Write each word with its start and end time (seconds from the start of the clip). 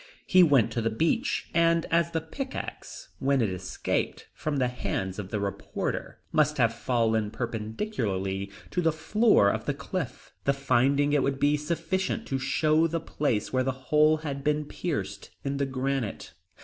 He 0.25 0.41
went 0.41 0.71
to 0.71 0.81
the 0.81 0.89
beach, 0.89 1.47
and 1.53 1.85
as 1.91 2.09
the 2.09 2.21
pickaxe 2.21 3.09
when 3.19 3.39
it 3.39 3.51
escaped 3.51 4.27
from 4.33 4.57
the 4.57 4.67
hands 4.67 5.19
of 5.19 5.29
the 5.29 5.39
reporter 5.39 6.17
must 6.31 6.57
have 6.57 6.73
fallen 6.73 7.29
perpendicularly 7.29 8.49
to 8.71 8.81
the 8.81 8.91
foot 8.91 9.53
of 9.53 9.65
the 9.65 9.75
cliff, 9.75 10.33
the 10.45 10.53
finding 10.53 11.13
it 11.13 11.21
would 11.21 11.39
be 11.39 11.55
sufficient 11.55 12.25
to 12.29 12.39
show 12.39 12.87
the 12.87 12.99
place 12.99 13.53
where 13.53 13.61
the 13.61 13.91
hole 13.93 14.17
had 14.25 14.43
been 14.43 14.65
pierced 14.65 15.29
in 15.43 15.57
the 15.57 15.67
granite. 15.67 16.33